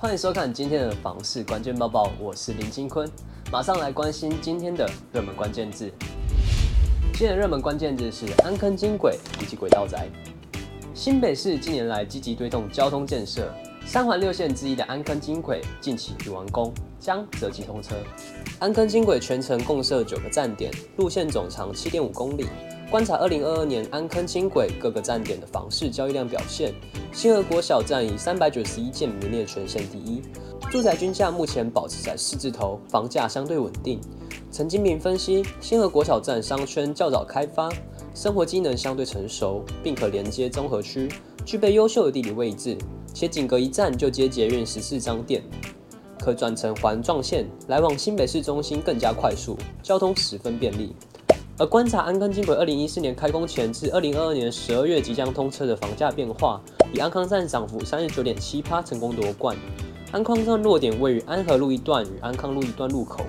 [0.00, 3.06] 欢迎收看今天的房市关键报报，我是林金坤，
[3.52, 5.92] 马上来关心今天的热门关键字。
[7.12, 10.08] 今天的热门关键字是安坑金轨以及轨道宅。
[10.94, 13.52] 新北市近年来积极推动交通建设，
[13.84, 17.94] 三环六线之一的安坑金轨近期已完工，将择机通车。
[18.60, 22.44] 安坑轻轨全程共设九个站点，路线总长七点五公里。
[22.90, 26.74] 观察二零二二年安坑轻轨各个站点的房市交易量表现，
[27.10, 30.20] 新河国小站以三百九十一件名列全县第一。
[30.70, 33.98] 住宅均价目前保持在四字头，房价相对稳定。
[34.52, 37.70] 陈金平分析，新河国小站商圈较早开发，
[38.14, 41.08] 生活机能相对成熟，并可连接综合区，
[41.46, 42.76] 具备优秀的地理位置，
[43.14, 45.42] 且仅隔一站就接捷运十四张店，
[46.20, 50.94] 可转乘环状线来往新北市中心更加快速，交通十分便利。
[51.58, 56.60] 而观察安康轻轨二零一四年开工前至二零二二年十二月即将通车的房价变化，
[56.92, 59.56] 以安康站涨幅三十九点七趴成功夺冠。
[60.12, 63.24] 安康站落点位于安和路一段与安康路一段路口，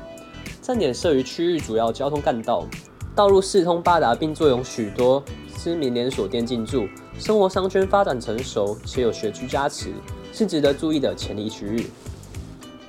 [0.62, 2.66] 站点设于区域主要交通干道，
[3.14, 5.22] 道路四通八达，并坐拥许多
[5.58, 6.88] 知名连锁店进驻，
[7.20, 9.90] 生活商圈发展成熟，且有学区加持，
[10.34, 11.86] 是值得注意的潜力区域。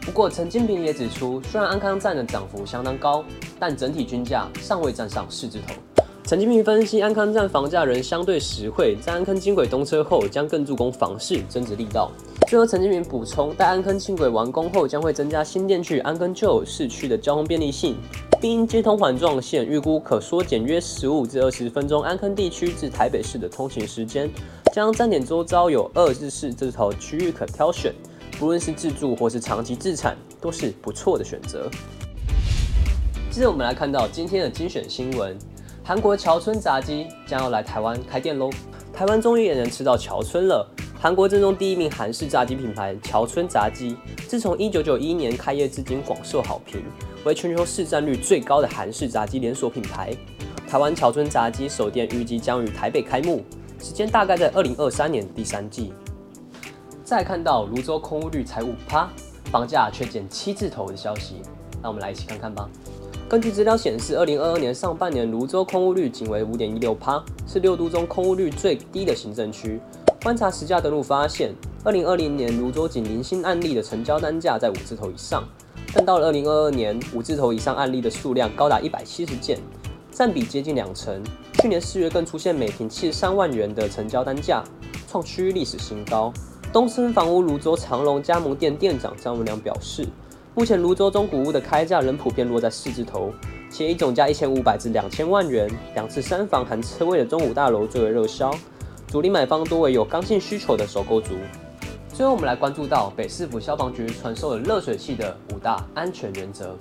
[0.04, 3.24] 不过，陈金平也指出，虽然安康站的涨幅相当高，
[3.58, 5.74] 但整体均价尚未站上四字头。
[6.24, 12.10] 陈金平分析，安康站房价仍相对实惠，在安坑轻轨通车后，将更助攻房市增值力道。
[12.48, 17.96] 最后，陈金平补充，待安坑轻轨完工后，将会增加新店区安坑旧市区的交通便利性，
[18.40, 24.28] 并接通环状线，预估可缩减约十五至二十分钟安坑地区至台北市的通勤时间。
[24.72, 27.94] 将站点周遭有二至四字头区域可挑选。
[28.42, 31.70] 不论是自住或是长期自产，都是不错的选择。
[33.30, 35.38] 接着我们来看到今天的精选新闻：
[35.84, 38.50] 韩国桥村炸鸡将要来台湾开店喽！
[38.92, 40.68] 台湾终于也能吃到桥村了。
[41.00, 46.82] 韩国正宗第一名韩式炸鸡品牌桥村炸鸡，自从1991年开业至今广受好评，
[47.24, 50.12] 为全球市占率最高的韩式炸鸡连锁品牌。
[50.68, 53.44] 台湾桥村炸鸡首店预计将于台北开幕，
[53.80, 55.92] 时间大概在2023年第三季。
[57.12, 59.06] 再看到泸州空屋率才五趴，
[59.50, 61.42] 房价却减七字头的消息，
[61.82, 62.66] 那我们来一起看看吧。
[63.28, 69.78] 根据资料显示，二零二二年上半年泸州空屋率仅为五点一六趴，是六都中空屋率最低的行政区。
[70.22, 75.44] 观察实价登录发现，二零二零年泸州仅零星案例的成交单价在五字头以上，
[75.92, 79.58] 但到了二零二二年，五字头以上案例的数量高达一百七十件，
[80.10, 81.22] 占比接近两成。
[81.60, 84.64] 去年四月更出现每平七十三万元的成交单价，
[85.06, 86.32] 创区域历史新高。
[86.72, 90.08] 东森房屋泸州长隆加盟店店长张文良表示，
[90.54, 93.30] 目前泸州中古屋的开价仍普遍落在四字头，
[93.70, 98.50] 且以总价一千五百至两千万元、两次三房含车位的中古大楼最为热销，
[99.06, 101.34] 主力买方多为有刚性需求的首购族。
[102.14, 106.74] 最后，我们来关注到北市府消防局传授了热水器的五大安全原则。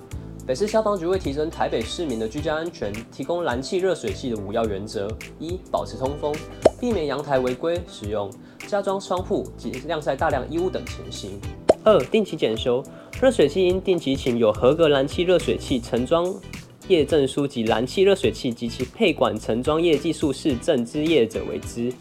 [0.46, 5.06] 北市消防局为提升台北市民的居家安全，提供燃气热水器的五要原则：
[5.38, 6.34] 一、保持通风，
[6.82, 8.28] 避免阳台违规使用。
[8.66, 11.38] 加装窗户及晾晒大量衣物等情形。
[11.84, 12.82] 二、定期检修，
[13.20, 16.34] 热水器应定期请有合格燃气热水器承装
[16.88, 21.92] 业证书及燃气热水器及其配管承装业技术士证之业者为之。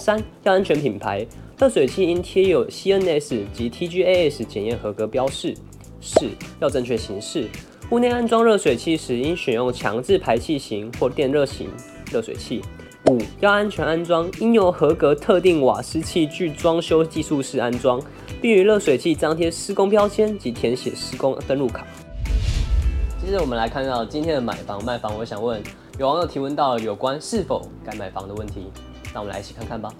[0.00, 1.26] 三、要安全品牌，
[1.58, 5.54] 热水器应贴有 CNS 及 TGAS 检验合格标示。
[6.00, 6.30] 四、
[6.60, 7.46] 要正确形式，
[7.90, 11.68] 屋内安装热水器时应选用强制排气型或电热型
[12.10, 12.62] 热水器。
[13.10, 18.00] 五、要安全安装，应由合格特定瓦斯器具装修技术室安装，
[18.40, 21.86] 并于热水器张贴施工标签及填写施工登录卡。
[23.22, 25.62] 接着我们来看到今天的买房卖房，我想问
[25.98, 28.70] 有网友提问到有关是否该买房的问题，
[29.12, 29.92] 那我们来一起看看吧。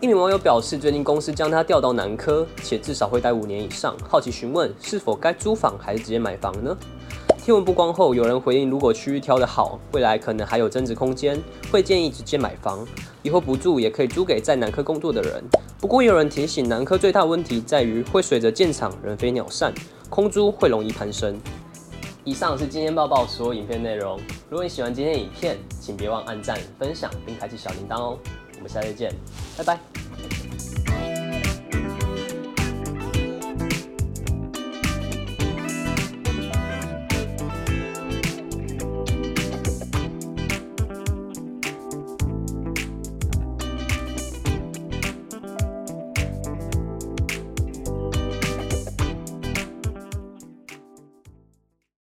[0.00, 6.76] 一名网友表示，最近公司将他调到南科，且至少会待五年以上，好奇询问是否该租房还是直接买房呢？
[7.44, 11.38] 贴文曝光后，有人回应：如果区域挑得好，未来可能还有增值空间，
[11.70, 12.88] 会建议直接买房，
[13.22, 15.44] 以后不住也可以租给在南科工作的人。
[15.78, 19.74] 不过，有人提醒，南科最大问题在于会随着建厂人飞鸟散，
[20.08, 21.38] 空租会容易攀升。
[22.24, 24.18] 以上是今天报报所有影片内容。
[24.48, 28.18] 如果你喜欢今天影片，请别忘按赞、分享并开启小铃铛哦。
[28.56, 29.12] 我们下次见，
[29.58, 29.93] 拜拜。